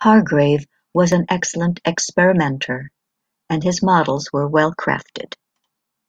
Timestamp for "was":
0.94-1.12